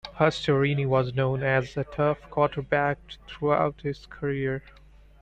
[0.15, 4.63] Pastorini was known as a tough quarterback throughout his career.